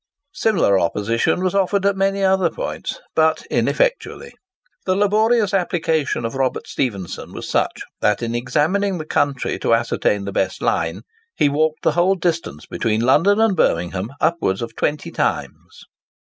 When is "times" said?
15.11-15.83